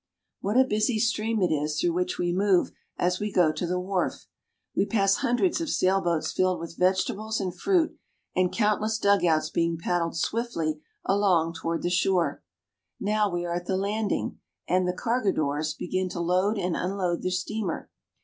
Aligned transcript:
What 0.39 0.57
a 0.57 0.63
busy 0.63 0.97
stream 0.97 1.43
it 1.43 1.51
is 1.53 1.79
through 1.79 1.93
which 1.93 2.17
we 2.17 2.33
move 2.33 2.71
as 2.97 3.19
we 3.19 3.27
3o6 3.29 3.33
BRAZIL. 3.35 3.49
go 3.49 3.53
to 3.55 3.67
the 3.67 3.79
wharf! 3.79 4.25
We 4.75 4.85
pass 4.87 5.17
hundreds 5.17 5.61
of 5.61 5.69
sailboats 5.69 6.31
filled 6.31 6.59
with 6.59 6.75
vegetables 6.75 7.39
and 7.39 7.55
fruit, 7.55 7.95
and 8.35 8.51
countless 8.51 8.97
dugouts 8.97 9.51
being 9.51 9.77
paddled 9.77 10.17
swiftly 10.17 10.81
along 11.05 11.53
toward 11.53 11.83
the 11.83 11.91
shore. 11.91 12.41
Now 12.99 13.29
we 13.31 13.45
are 13.45 13.53
at 13.53 13.67
the 13.67 13.77
landing, 13.77 14.39
and 14.67 14.87
the 14.87 14.97
cargadores 14.97 15.75
begin 15.75 16.09
to 16.09 16.19
load 16.19 16.57
and 16.57 16.75
unload 16.75 17.21
the 17.21 17.29
steamer. 17.29 17.91